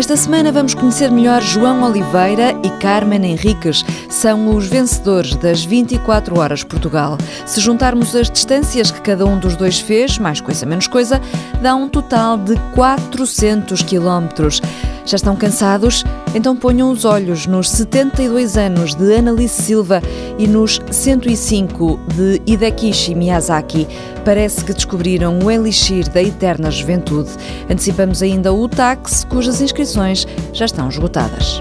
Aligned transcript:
Esta 0.00 0.16
semana 0.16 0.50
vamos 0.50 0.72
conhecer 0.72 1.10
melhor 1.10 1.42
João 1.42 1.82
Oliveira 1.82 2.58
e 2.64 2.70
Carmen 2.80 3.22
Henriques. 3.22 3.84
São 4.08 4.56
os 4.56 4.66
vencedores 4.66 5.36
das 5.36 5.62
24 5.62 6.40
Horas 6.40 6.64
Portugal. 6.64 7.18
Se 7.44 7.60
juntarmos 7.60 8.16
as 8.16 8.30
distâncias 8.30 8.90
que 8.90 9.02
cada 9.02 9.26
um 9.26 9.38
dos 9.38 9.56
dois 9.56 9.78
fez, 9.78 10.16
mais 10.18 10.40
coisa 10.40 10.64
menos 10.64 10.86
coisa, 10.86 11.20
dá 11.60 11.74
um 11.74 11.86
total 11.86 12.38
de 12.38 12.56
400 12.74 13.82
quilómetros. 13.82 14.62
Já 15.04 15.16
estão 15.16 15.34
cansados? 15.36 16.04
Então 16.34 16.54
ponham 16.54 16.90
os 16.90 17.04
olhos 17.04 17.46
nos 17.46 17.68
72 17.70 18.56
anos 18.56 18.94
de 18.94 19.14
Annalise 19.14 19.62
Silva 19.62 20.02
e 20.38 20.46
nos 20.46 20.80
105 20.90 21.98
de 22.14 22.42
Hidekishi 22.46 23.14
Miyazaki. 23.14 23.88
Parece 24.24 24.64
que 24.64 24.72
descobriram 24.72 25.38
o 25.38 25.50
elixir 25.50 26.08
da 26.08 26.22
eterna 26.22 26.70
juventude. 26.70 27.30
Antecipamos 27.68 28.22
ainda 28.22 28.52
o 28.52 28.68
táxi, 28.68 29.26
cujas 29.26 29.60
inscrições 29.60 30.26
já 30.52 30.66
estão 30.66 30.88
esgotadas. 30.88 31.60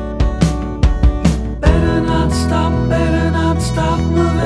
Better 1.61 2.01
not 2.03 2.33
stop, 2.33 2.73
better 2.89 3.31
not 3.31 3.61
stop 3.61 4.38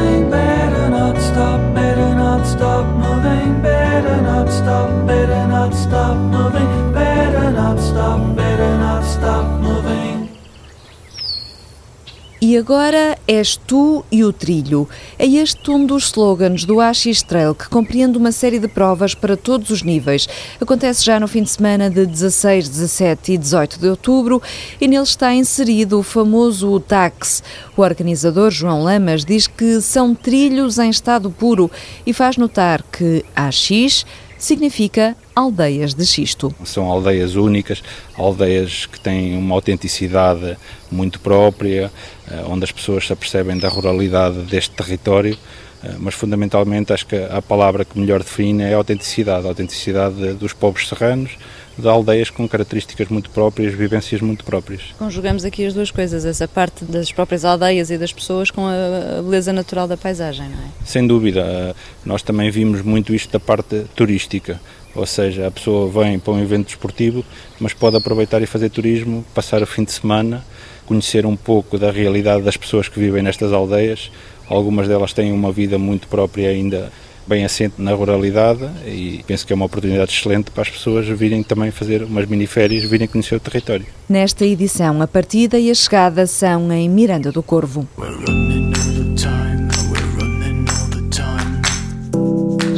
E 12.54 12.58
agora 12.60 13.18
és 13.28 13.56
tu 13.56 14.06
e 14.12 14.24
o 14.24 14.32
trilho. 14.32 14.88
É 15.18 15.26
este 15.26 15.72
um 15.72 15.88
dos 15.88 16.04
slogans 16.04 16.66
do 16.66 16.80
AX 16.80 17.24
Trail 17.24 17.56
que 17.56 17.68
compreende 17.68 18.16
uma 18.16 18.32
série 18.32 18.60
de 18.60 18.68
provas 18.68 19.16
para 19.16 19.36
todos 19.36 19.72
os 19.72 19.82
níveis. 19.82 20.30
Acontece 20.62 21.04
já 21.04 21.20
no 21.20 21.28
fim 21.28 21.42
de 21.42 21.50
semana 21.50 21.90
de 21.90 22.06
16, 22.06 22.70
17 22.70 23.32
e 23.32 23.38
18 23.40 23.80
de 23.80 23.88
outubro 23.88 24.40
e 24.80 24.88
nele 24.88 25.02
está 25.02 25.34
inserido 25.34 25.98
o 25.98 26.04
famoso 26.04 26.80
TAX. 26.80 27.42
O 27.76 27.82
organizador 27.82 28.52
João 28.52 28.84
Lamas 28.84 29.26
diz 29.26 29.48
que 29.48 29.82
são 29.82 30.14
trilhos 30.14 30.78
em 30.78 30.92
estado 30.92 31.32
puro 31.32 31.72
e 32.06 32.14
faz 32.14 32.38
notar 32.38 32.84
que 32.84 33.26
AX 33.36 34.06
significa 34.38 35.18
aldeias 35.36 35.94
de 35.94 36.06
xisto. 36.06 36.54
São 36.64 36.90
aldeias 36.90 37.36
únicas, 37.36 37.84
aldeias 38.18 38.86
que 38.86 39.00
têm 39.00 39.38
uma 39.38 39.56
autenticidade 39.56 40.58
muito 40.92 41.20
própria, 41.20 41.92
eh, 42.30 42.44
onde 42.48 42.64
as 42.64 42.72
pessoas 42.72 43.08
se 43.08 43.14
apercebem 43.14 43.58
da 43.58 43.68
ruralidade 43.68 44.40
deste 44.44 44.72
território, 44.72 45.38
eh, 45.84 45.96
mas 46.00 46.14
fundamentalmente 46.14 46.94
acho 46.94 47.06
que 47.06 47.16
a 47.16 47.42
palavra 47.42 47.84
que 47.84 47.98
melhor 48.00 48.22
define 48.22 48.64
é 48.64 48.74
a 48.74 48.78
autenticidade, 48.78 49.46
a 49.46 49.50
autenticidade 49.50 50.34
dos 50.34 50.54
povos 50.54 50.88
serranos, 50.88 51.32
de 51.78 51.88
aldeias 51.88 52.30
com 52.30 52.48
características 52.48 53.08
muito 53.08 53.30
próprias, 53.30 53.74
vivências 53.74 54.22
muito 54.22 54.44
próprias. 54.44 54.82
Conjugamos 54.98 55.44
aqui 55.44 55.66
as 55.66 55.74
duas 55.74 55.90
coisas, 55.90 56.24
essa 56.26 56.48
parte 56.48 56.86
das 56.86 57.12
próprias 57.12 57.44
aldeias 57.44 57.90
e 57.90 57.98
das 57.98 58.14
pessoas 58.14 58.52
com 58.52 58.68
a 58.68 59.22
beleza 59.24 59.52
natural 59.52 59.88
da 59.88 59.98
paisagem, 59.98 60.48
não 60.50 60.60
é? 60.60 60.68
Sem 60.86 61.08
dúvida. 61.08 61.76
Nós 62.06 62.22
também 62.22 62.52
vimos 62.52 62.82
muito 62.82 63.14
isto 63.14 63.32
da 63.32 63.40
parte 63.40 63.86
turística, 63.96 64.62
ou 64.96 65.06
seja, 65.06 65.48
a 65.48 65.52
pessoa 65.52 65.90
vem 65.90 66.20
para 66.20 66.34
um 66.34 66.42
evento 66.42 66.68
desportivo, 66.68 67.24
mas 67.60 67.74
pode 67.74 67.98
aproveitar 67.98 68.42
e 68.42 68.46
fazer 68.46 68.70
turismo, 68.70 69.26
passar 69.34 69.62
o 69.62 69.68
fim 69.68 69.84
de 69.84 69.92
semana, 69.92 70.46
conhecer 70.86 71.26
um 71.26 71.36
pouco 71.36 71.78
da 71.78 71.92
realidade 71.92 72.44
das 72.44 72.58
pessoas 72.58 72.88
que 72.88 73.00
vivem 73.00 73.24
nestas 73.24 73.52
aldeias. 73.52 74.12
Algumas 74.48 74.88
delas 74.88 75.14
têm 75.14 75.32
uma 75.32 75.52
vida 75.52 75.78
muito 75.78 76.08
própria 76.08 76.50
ainda 76.50 76.92
bem 77.26 77.46
assente 77.46 77.76
na 77.78 77.94
ruralidade 77.94 78.70
e 78.86 79.24
penso 79.26 79.48
que 79.48 79.54
é 79.54 79.56
uma 79.56 79.66
oportunidade 79.66 80.12
excelente 80.12 80.52
para 80.52 80.64
as 80.64 80.70
pessoas 80.70 81.08
virem 81.08 81.42
também 81.42 81.72
fazer 81.72 82.04
umas 82.04 82.28
miniférias, 82.28 82.84
virem 82.84 83.08
conhecer 83.08 83.36
o 83.36 83.40
território. 83.40 83.86
Nesta 84.10 84.46
edição, 84.46 85.02
a 85.02 85.08
partida 85.08 85.58
e 85.58 85.72
a 85.72 85.74
chegada 85.74 86.28
são 86.28 86.72
em 86.72 86.90
Miranda 86.90 87.32
do 87.32 87.42
Corvo. 87.42 87.88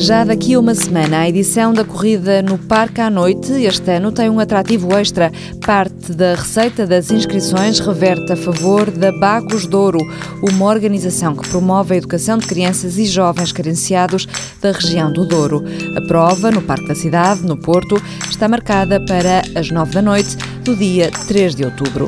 Já 0.06 0.24
daqui 0.24 0.54
a 0.54 0.60
uma 0.60 0.76
semana, 0.76 1.22
a 1.22 1.30
edição 1.30 1.74
da 1.74 1.84
corrida 1.84 2.40
no 2.40 2.60
Parque 2.60 3.02
à 3.02 3.10
Noite 3.10 3.52
este 3.54 3.90
ano 3.90 4.12
tem 4.12 4.30
um 4.30 4.40
atrativo 4.40 4.96
extra. 4.96 5.32
Parte 5.66 6.14
da 6.14 6.36
receita 6.36 6.86
das 6.86 7.10
inscrições 7.10 7.80
reverte 7.80 8.32
a 8.32 8.36
favor 8.36 8.92
da 8.92 9.12
Bagos 9.12 9.66
Douro, 9.66 9.98
uma 10.44 10.68
organização 10.68 11.36
que 11.36 11.50
promove 11.50 11.96
a 11.96 11.98
educação 11.98 12.38
de 12.38 12.46
crianças 12.46 13.00
e 13.00 13.06
jovens 13.06 13.52
carenciados 13.52 14.28
da 14.62 14.74
região 14.74 15.12
do 15.12 15.28
Douro. 15.28 15.64
A 15.98 16.08
prova, 16.08 16.52
no 16.52 16.62
Parque 16.62 16.88
da 16.88 16.94
Cidade, 16.94 17.42
no 17.42 17.58
Porto, 17.58 18.00
está 18.30 18.48
marcada 18.48 19.04
para 19.08 19.42
as 19.60 19.72
nove 19.72 19.92
da 19.92 20.04
noite 20.04 20.36
do 20.64 20.76
dia 20.76 21.10
3 21.28 21.56
de 21.56 21.66
outubro. 21.66 22.08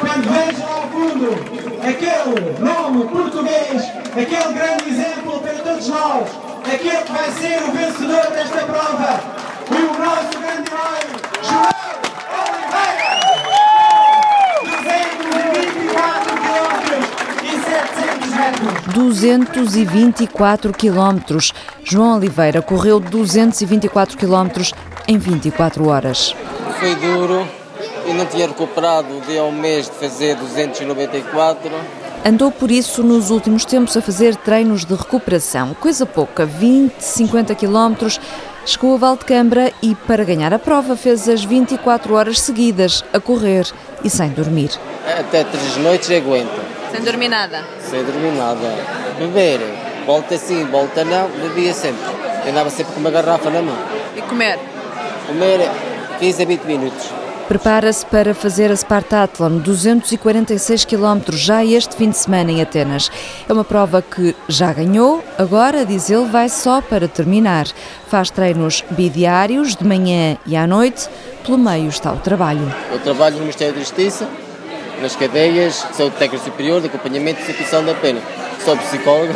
Quando 0.00 0.24
vejam 0.24 0.66
ao 0.74 0.88
fundo 0.88 1.34
aquele 1.82 2.64
nome 2.64 3.04
português, 3.08 3.82
aquele 4.16 4.54
grande 4.54 4.88
exemplo 4.88 5.05
todos 5.76 5.88
nós, 5.88 6.28
aquele 6.72 7.02
que 7.02 7.12
vai 7.12 7.30
ser 7.32 7.62
o 7.62 7.72
vencedor 7.72 8.30
desta 8.30 8.64
prova, 8.64 9.20
o 9.70 9.74
nosso 9.98 10.38
grande 10.38 10.70
herói, 10.70 11.00
João 11.42 11.68
Oliveira! 12.50 13.16
224 18.94 20.72
quilómetros. 20.72 21.52
João 21.84 22.16
Oliveira 22.16 22.62
correu 22.62 22.98
224 22.98 24.16
quilómetros 24.16 24.72
em 25.06 25.18
24 25.18 25.86
horas. 25.88 26.34
Foi 26.80 26.94
duro, 26.94 27.46
eu 28.06 28.14
não 28.14 28.24
tinha 28.24 28.46
recuperado 28.46 29.20
de 29.26 29.38
um 29.40 29.52
mês 29.52 29.90
de 29.90 29.96
fazer 29.96 30.36
294. 30.36 31.70
Andou 32.26 32.50
por 32.50 32.72
isso 32.72 33.04
nos 33.04 33.30
últimos 33.30 33.64
tempos 33.64 33.96
a 33.96 34.02
fazer 34.02 34.34
treinos 34.34 34.84
de 34.84 34.92
recuperação, 34.96 35.74
coisa 35.74 36.04
pouca, 36.04 36.44
20, 36.44 37.00
50 37.00 37.54
quilómetros. 37.54 38.20
Chegou 38.64 38.94
a 38.94 38.98
Valdecambra 38.98 39.72
e, 39.80 39.94
para 39.94 40.24
ganhar 40.24 40.52
a 40.52 40.58
prova, 40.58 40.96
fez 40.96 41.28
as 41.28 41.44
24 41.44 42.12
horas 42.14 42.40
seguidas, 42.40 43.04
a 43.12 43.20
correr 43.20 43.64
e 44.02 44.10
sem 44.10 44.30
dormir. 44.30 44.72
Até 45.06 45.44
três 45.44 45.76
noites 45.76 46.10
aguento. 46.10 46.60
Sem 46.90 47.04
dormir 47.04 47.28
nada? 47.28 47.64
Sem 47.78 48.02
dormir 48.02 48.32
nada. 48.32 48.74
Beber, 49.20 49.60
volta 50.04 50.36
sim, 50.36 50.64
volta 50.64 51.04
não, 51.04 51.28
bebia 51.28 51.72
sempre. 51.72 52.02
Eu 52.44 52.50
andava 52.50 52.70
sempre 52.70 52.92
com 52.92 52.98
uma 52.98 53.10
garrafa 53.12 53.50
na 53.50 53.62
mão. 53.62 53.78
E 54.16 54.22
comer? 54.22 54.58
Comer 55.28 55.70
15 56.18 56.42
a 56.42 56.46
20 56.46 56.62
minutos. 56.64 57.06
Prepara-se 57.48 58.04
para 58.04 58.34
fazer 58.34 58.72
a 58.72 58.76
Spartathlon, 58.76 59.58
246 59.58 60.84
km 60.84 61.32
já 61.32 61.64
este 61.64 61.94
fim 61.94 62.10
de 62.10 62.18
semana 62.18 62.50
em 62.50 62.60
Atenas. 62.60 63.08
É 63.48 63.52
uma 63.52 63.64
prova 63.64 64.02
que 64.02 64.34
já 64.48 64.72
ganhou, 64.72 65.22
agora, 65.38 65.86
diz 65.86 66.10
ele, 66.10 66.24
vai 66.26 66.48
só 66.48 66.82
para 66.82 67.06
terminar. 67.06 67.66
Faz 68.08 68.30
treinos 68.30 68.84
bidiários, 68.90 69.76
de 69.76 69.84
manhã 69.84 70.36
e 70.44 70.56
à 70.56 70.66
noite, 70.66 71.08
pelo 71.44 71.56
meio 71.56 71.88
está 71.88 72.12
o 72.12 72.16
trabalho. 72.16 72.74
Eu 72.90 72.98
trabalho 72.98 73.36
no 73.36 73.42
Ministério 73.42 73.74
da 73.74 73.80
Justiça, 73.80 74.28
nas 75.00 75.14
cadeias, 75.14 75.86
sou 75.96 76.10
técnico 76.10 76.44
superior 76.44 76.80
de 76.80 76.88
acompanhamento 76.88 77.40
e 77.40 77.44
execução 77.44 77.84
da 77.84 77.94
pena. 77.94 78.20
Sou 78.64 78.76
psicólogo 78.76 79.34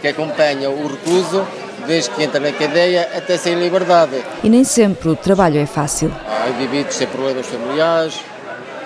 que 0.00 0.08
acompanha 0.08 0.68
o 0.68 0.88
recluso 0.88 1.46
desde 1.86 2.10
que 2.10 2.22
entra 2.22 2.40
na 2.40 2.52
cadeia 2.52 3.08
até 3.16 3.36
sair 3.36 3.54
em 3.54 3.60
liberdade. 3.60 4.22
E 4.42 4.48
nem 4.48 4.64
sempre 4.64 5.08
o 5.08 5.16
trabalho 5.16 5.58
é 5.58 5.66
fácil. 5.66 6.12
Há 6.26 6.48
indivíduos 6.50 6.94
sem 6.94 7.06
problemas 7.06 7.46
familiares, 7.46 8.20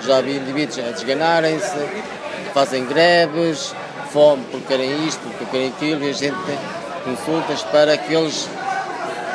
já 0.02 0.20
vi 0.20 0.36
indivíduos 0.36 0.78
a 0.78 0.90
desganarem-se, 0.92 1.78
fazem 2.54 2.84
greves, 2.84 3.74
fome 4.12 4.42
porque 4.50 4.66
querem 4.66 5.06
isto, 5.06 5.20
porque 5.20 5.44
querem 5.46 5.68
aquilo, 5.68 6.04
e 6.04 6.10
a 6.10 6.12
gente 6.12 6.36
tem 6.46 6.58
consultas 7.04 7.62
para 7.64 7.96
que 7.96 8.12
eles 8.12 8.48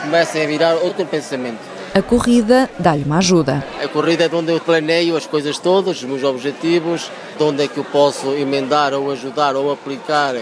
comecem 0.01 0.43
a 0.43 0.47
virar 0.47 0.75
outro 0.75 1.05
pensamento. 1.05 1.59
A 1.93 2.01
corrida 2.01 2.69
dá-lhe 2.77 3.03
uma 3.03 3.19
ajuda. 3.19 3.65
A 3.81 3.87
corrida 3.87 4.25
é 4.25 4.35
onde 4.35 4.51
eu 4.51 4.59
planeio 4.59 5.15
as 5.15 5.25
coisas 5.25 5.57
todas, 5.57 5.97
os 5.97 6.03
meus 6.03 6.23
objetivos, 6.23 7.09
de 7.37 7.43
onde 7.43 7.63
é 7.63 7.67
que 7.67 7.77
eu 7.77 7.85
posso 7.85 8.33
emendar 8.33 8.93
ou 8.93 9.11
ajudar 9.11 9.55
ou 9.55 9.71
aplicar 9.71 10.35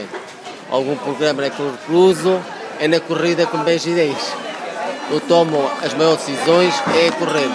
algum 0.72 0.96
programa 0.96 1.44
naquele 1.44 1.70
recluso, 1.70 2.40
é 2.80 2.88
na 2.88 3.00
corrida 3.00 3.46
com 3.46 3.58
bem 3.60 3.78
ideias. 3.78 4.34
Eu 5.12 5.20
tomo 5.22 5.70
as 5.84 5.94
maiores 5.94 6.26
decisões, 6.26 6.74
é 6.96 7.12
correr. 7.12 7.50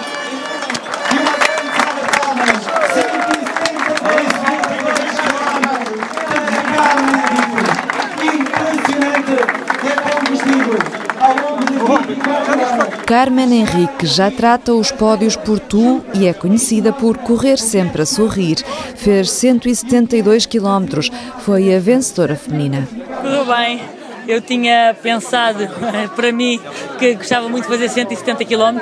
Carmen 13.09 13.61
Henrique 13.61 14.05
já 14.05 14.29
trata 14.29 14.71
os 14.71 14.91
pódios 14.91 15.35
por 15.35 15.59
tu 15.59 16.05
e 16.13 16.27
é 16.27 16.33
conhecida 16.33 16.93
por 16.93 17.17
correr 17.17 17.57
sempre 17.57 18.03
a 18.03 18.05
sorrir. 18.05 18.57
Fez 18.95 19.31
172 19.31 20.45
quilómetros, 20.45 21.09
foi 21.39 21.75
a 21.75 21.79
vencedora 21.79 22.35
feminina. 22.35 22.87
Tudo 23.23 23.45
bem, 23.45 23.81
Eu 24.29 24.41
tinha 24.41 24.95
pensado 25.01 25.67
para 26.15 26.31
mim 26.31 26.61
que 26.99 27.15
gostava 27.15 27.49
muito 27.49 27.63
de 27.63 27.71
fazer 27.71 27.89
170 27.89 28.45
km, 28.45 28.77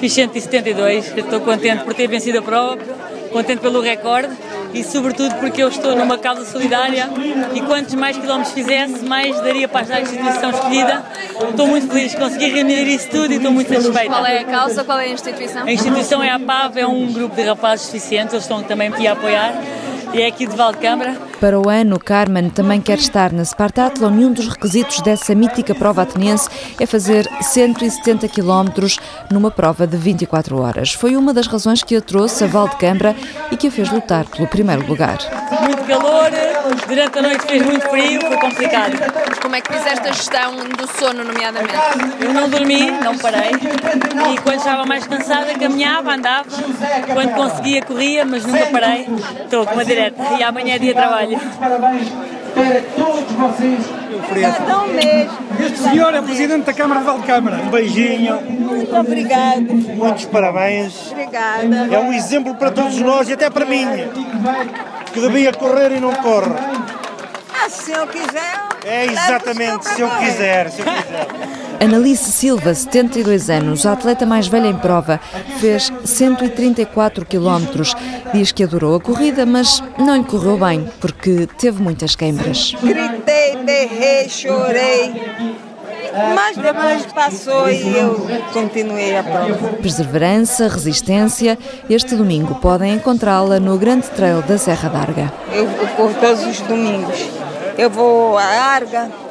fiz 0.00 0.14
172, 0.14 1.14
estou 1.14 1.40
contente 1.42 1.84
por 1.84 1.92
ter 1.92 2.06
vencido 2.06 2.38
a 2.38 2.42
prova, 2.42 2.78
contente 3.30 3.60
pelo 3.60 3.82
recorde 3.82 4.34
e 4.72 4.82
sobretudo 4.82 5.34
porque 5.34 5.62
eu 5.62 5.68
estou 5.68 5.94
numa 5.94 6.16
causa 6.16 6.46
solidária 6.46 7.06
e 7.54 7.60
quantos 7.60 7.94
mais 7.96 8.16
quilómetros 8.16 8.54
fizesse, 8.54 9.04
mais 9.04 9.38
daria 9.42 9.68
para 9.68 9.96
a 9.96 10.00
instituição 10.00 10.48
escolhida. 10.48 11.04
Estou 11.50 11.66
muito 11.66 11.92
feliz, 11.92 12.14
consegui 12.14 12.48
reunir 12.48 12.88
isso 12.88 13.10
tudo 13.10 13.30
e 13.30 13.36
estou 13.36 13.52
muito 13.52 13.68
satisfeita. 13.68 14.08
Qual 14.08 14.24
é 14.24 14.38
a 14.38 14.44
causa? 14.44 14.84
Qual 14.84 14.98
é 14.98 15.04
a 15.04 15.12
instituição? 15.12 15.64
A 15.64 15.70
instituição 15.70 16.22
é 16.22 16.30
a 16.30 16.38
PAV, 16.38 16.78
é 16.78 16.86
um 16.86 17.12
grupo 17.12 17.36
de 17.36 17.42
rapazes 17.42 17.88
deficientes, 17.88 18.32
eles 18.32 18.44
estão 18.44 18.62
também 18.62 18.88
aqui 18.88 19.06
a 19.06 19.12
apoiar 19.12 19.52
e 20.12 20.22
é 20.22 20.26
aqui 20.26 20.46
de 20.46 20.56
Valdecâmara. 20.56 21.16
Para 21.40 21.60
o 21.60 21.68
ano, 21.68 21.98
Carmen 21.98 22.50
também 22.50 22.80
quer 22.80 22.98
estar 22.98 23.32
na 23.32 23.44
Spartathlon 23.44 24.18
e 24.18 24.24
um 24.24 24.32
dos 24.32 24.48
requisitos 24.48 25.00
dessa 25.00 25.34
mítica 25.34 25.74
prova 25.74 26.02
ateniense 26.02 26.48
é 26.80 26.86
fazer 26.86 27.28
170 27.40 28.28
km 28.28 28.68
numa 29.30 29.50
prova 29.50 29.86
de 29.86 29.96
24 29.96 30.60
horas. 30.60 30.92
Foi 30.92 31.16
uma 31.16 31.32
das 31.32 31.46
razões 31.46 31.82
que 31.82 31.96
a 31.96 32.00
trouxe 32.00 32.44
a 32.44 32.46
Valdecâmara 32.46 33.14
e 33.52 33.56
que 33.56 33.68
a 33.68 33.70
fez 33.70 33.90
lutar 33.90 34.24
pelo 34.26 34.48
primeiro 34.48 34.86
lugar. 34.86 35.18
Muito 35.62 35.84
calor, 35.84 36.30
durante 36.88 37.18
a 37.18 37.22
noite 37.22 37.46
fez 37.46 37.62
muito 37.62 37.88
frio, 37.88 38.20
foi 38.20 38.36
complicado. 38.38 38.92
Mas 39.28 39.38
como 39.38 39.54
é 39.54 39.60
que 39.60 39.72
fizeste 39.72 40.08
a 40.08 40.12
gestão 40.12 40.54
do 40.54 40.86
sono, 40.98 41.22
nomeadamente? 41.22 41.74
Eu 42.20 42.32
não 42.32 42.48
dormi, 42.48 42.90
não 42.90 43.16
parei. 43.18 43.50
E 43.50 44.38
quando 44.40 44.58
estava 44.58 44.86
mais 44.86 45.06
cansada, 45.06 45.54
caminhava, 45.54 46.14
andava. 46.14 46.46
Quando 47.12 47.34
conseguia, 47.34 47.82
corria, 47.82 48.24
mas 48.24 48.44
nunca 48.44 48.66
parei. 48.66 49.06
Estou 49.44 49.66
com 49.66 49.74
uma 49.74 49.84
direta. 49.84 50.22
E 50.38 50.42
amanhã 50.42 50.74
é 50.74 50.78
dia 50.78 50.94
de 50.94 50.98
trabalho. 50.98 51.38
Parabéns 51.60 52.08
para 52.54 52.80
todos 52.96 53.32
vocês. 53.32 53.98
Este 55.60 55.78
senhor 55.78 56.14
é 56.14 56.20
presidente 56.20 56.64
da 56.64 56.72
Câmara 56.72 57.00
de 57.00 57.06
Valdecâmara. 57.06 57.56
Um 57.58 57.70
beijinho, 57.70 58.40
Muito 58.42 58.96
obrigada. 58.96 59.60
muitos 59.60 60.24
parabéns. 60.26 61.12
Obrigada. 61.12 61.88
É 61.94 61.98
um 61.98 62.12
exemplo 62.12 62.54
para 62.54 62.70
todos 62.70 62.98
nós 62.98 63.28
e 63.28 63.32
até 63.34 63.48
para 63.48 63.64
mim, 63.64 63.86
que 65.12 65.20
devia 65.20 65.52
correr 65.52 65.92
e 65.92 66.00
não 66.00 66.12
corre. 66.14 66.52
Ah, 67.54 67.68
se 67.68 67.92
eu 67.92 68.06
quiser. 68.06 68.68
É 68.84 69.06
exatamente, 69.06 69.86
se 69.88 70.00
eu 70.00 70.08
quiser, 70.10 70.70
se 70.70 70.80
eu 70.80 70.86
quiser. 70.86 71.28
Analice 71.80 72.32
Silva, 72.32 72.74
72 72.74 73.50
anos, 73.50 73.86
a 73.86 73.92
atleta 73.92 74.26
mais 74.26 74.48
velha 74.48 74.66
em 74.66 74.76
prova, 74.76 75.20
fez 75.60 75.92
134 76.04 77.24
km. 77.24 77.82
Diz 78.34 78.50
que 78.50 78.64
adorou 78.64 78.96
a 78.96 79.00
corrida, 79.00 79.46
mas 79.46 79.82
não 79.96 80.16
lhe 80.16 80.24
correu 80.24 80.58
bem, 80.58 80.88
porque 81.00 81.48
teve 81.58 81.80
muitas 81.80 82.16
queimbras. 82.16 82.74
Gritei, 82.82 83.56
berrei, 83.64 84.28
chorei. 84.28 85.67
Mas 86.34 86.56
depois 86.56 87.06
passou 87.06 87.70
e 87.70 87.96
eu 87.96 88.26
continuei 88.52 89.16
a 89.16 89.22
prova. 89.22 89.68
Perseverança, 89.74 90.68
resistência. 90.68 91.58
Este 91.88 92.14
domingo 92.16 92.56
podem 92.56 92.94
encontrá-la 92.94 93.60
no 93.60 93.78
Grande 93.78 94.08
Trail 94.10 94.42
da 94.42 94.58
Serra 94.58 94.88
d'Arga. 94.88 95.32
Eu, 95.52 95.66
corro 95.96 96.14
todos 96.20 96.44
os 96.46 96.60
domingos. 96.62 97.26
Eu 97.76 97.90
vou 97.90 98.36
a 98.36 98.42
Arga. 98.42 99.27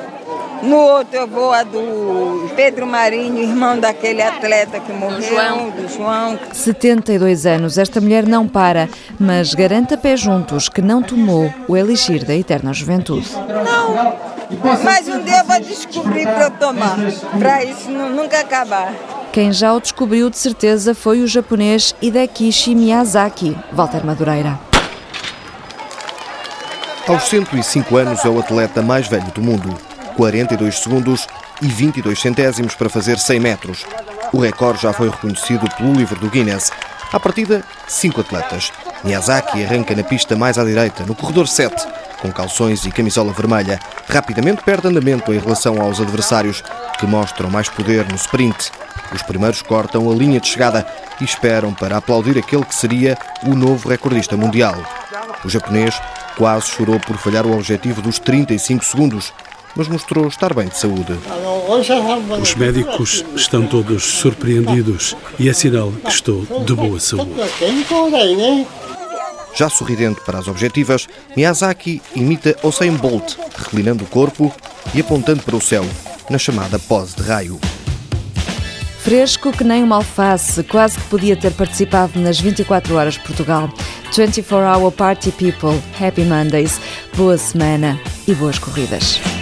No 0.64 0.76
outro 0.78 1.16
eu 1.16 1.28
vou 1.28 1.54
a 1.54 1.64
do 1.64 2.50
Pedro 2.56 2.86
Marinho, 2.88 3.40
irmão 3.42 3.80
daquele 3.80 4.22
atleta 4.22 4.80
que 4.80 4.92
morreu, 4.92 5.22
João. 5.22 5.70
do 5.70 5.88
João. 5.88 6.40
72 6.52 7.46
anos, 7.46 7.78
esta 7.78 8.02
mulher 8.02 8.26
não 8.26 8.48
para, 8.48 8.90
mas 9.20 9.54
garante 9.54 9.94
a 9.94 9.98
pé 9.98 10.18
juntos 10.18 10.68
que 10.68 10.82
não 10.82 11.02
tomou 11.04 11.54
o 11.68 11.78
elixir 11.78 12.26
da 12.26 12.36
eterna 12.36 12.74
juventude. 12.74 13.28
Não, 13.34 14.16
mas 14.84 15.08
um 15.08 15.22
dia 15.22 15.40
eu 15.40 15.46
vou 15.46 15.60
descobrir 15.60 16.24
para 16.26 16.46
eu 16.46 16.52
tomar, 16.52 16.98
para 17.40 17.64
isso 17.64 17.90
nu- 17.90 18.10
nunca 18.10 18.40
acabar. 18.40 18.94
Quem 19.32 19.52
já 19.52 19.72
o 19.74 19.80
descobriu 19.80 20.30
de 20.30 20.38
certeza 20.38 20.96
foi 20.96 21.22
o 21.22 21.28
japonês 21.28 21.94
Hidekishi 22.02 22.74
Miyazaki, 22.74 23.56
Walter 23.72 24.04
Madureira. 24.06 24.58
Aos 27.08 27.24
105 27.30 27.96
anos 27.96 28.26
é 28.26 28.30
o 28.30 28.40
atleta 28.40 28.82
mais 28.82 29.08
velho 29.08 29.28
do 29.34 29.42
mundo. 29.42 29.78
42 30.18 30.80
segundos 30.80 31.28
e 31.62 31.68
22 31.68 32.20
centésimos 32.20 32.74
para 32.74 32.90
fazer 32.90 33.20
100 33.20 33.40
metros. 33.40 33.86
O 34.34 34.40
recorde 34.40 34.82
já 34.82 34.92
foi 34.92 35.10
reconhecido 35.10 35.70
pelo 35.78 35.94
livro 35.94 36.20
do 36.20 36.30
Guinness. 36.30 36.72
À 37.14 37.20
partida, 37.20 37.64
cinco 37.88 38.22
atletas. 38.22 38.74
Miyazaki 39.04 39.64
arranca 39.64 39.96
na 39.96 40.04
pista 40.04 40.36
mais 40.36 40.58
à 40.58 40.66
direita, 40.66 41.06
no 41.06 41.16
corredor 41.16 41.48
7, 41.48 41.88
com 42.20 42.32
calções 42.32 42.84
e 42.86 42.92
camisola 42.92 43.32
vermelha. 43.32 43.80
Rapidamente 44.10 44.64
perde 44.64 44.88
andamento 44.88 45.32
em 45.32 45.40
relação 45.40 45.80
aos 45.80 46.02
adversários, 46.02 46.64
que 47.00 47.06
mostram 47.06 47.50
mais 47.50 47.70
poder 47.70 48.06
no 48.10 48.16
sprint. 48.16 48.72
Os 49.14 49.22
primeiros 49.22 49.62
cortam 49.62 50.12
a 50.12 50.16
linha 50.16 50.40
de 50.40 50.48
chegada 50.48 50.86
e 51.22 51.24
esperam 51.24 51.74
para 51.74 51.98
aplaudir 51.98 52.38
aquele 52.38 52.66
que 52.66 52.76
seria 52.76 53.18
o 53.44 53.56
novo 53.56 53.88
recordista 53.88 54.36
mundial. 54.36 54.76
O 55.46 55.50
japonês 55.50 56.02
quase 56.36 56.68
chorou 56.68 57.00
por 57.00 57.18
falhar 57.18 57.46
o 57.46 57.54
objetivo 57.54 58.02
dos 58.02 58.20
35 58.20 58.84
segundos, 58.84 59.34
mas 59.78 59.88
mostrou 59.88 60.28
estar 60.28 60.54
bem 60.54 60.68
de 60.68 60.78
saúde. 60.78 61.14
Os 62.42 62.56
médicos 62.56 63.24
estão 63.36 63.66
todos 63.68 64.04
surpreendidos 64.04 65.16
e 65.40 65.48
é 65.48 65.54
sinal 65.54 65.92
que 65.92 66.10
estou 66.10 66.46
de 66.66 66.74
boa 66.74 67.00
saúde. 67.00 67.32
Já 69.54 69.70
sorridente 69.70 70.20
para 70.26 70.40
as 70.40 70.48
objetivas, 70.48 71.08
Miyazaki 71.36 72.02
imita 72.16 72.56
Usain 72.64 72.96
Bolt, 72.96 73.36
reclinando 73.56 74.04
o 74.04 74.08
corpo 74.08 74.54
e 74.94 75.00
apontando 75.00 75.44
para 75.44 75.56
o 75.56 75.62
céu, 75.62 75.86
na 76.30 76.38
chamada 76.38 76.80
pose 76.80 77.16
de 77.16 77.24
raio. 77.24 77.60
Fresco 79.00 79.52
que 79.52 79.64
nem 79.64 79.84
uma 79.84 79.98
alface, 79.98 80.64
quase 80.64 81.00
que 81.00 81.06
podia 81.06 81.36
ter 81.36 81.54
participado 81.54 82.20
nas 82.20 82.40
24 82.40 82.94
horas 82.96 83.14
de 83.14 83.22
Portugal. 83.22 83.70
24 84.14 84.58
Hour 84.58 84.92
Party 84.92 85.32
People, 85.32 85.80
Happy 86.00 86.24
Mondays, 86.24 86.80
boa 87.16 87.38
semana 87.38 88.00
e 88.28 88.34
boas 88.34 88.60
corridas. 88.60 89.37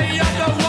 way 0.00 0.18
of 0.18 0.38
the 0.38 0.59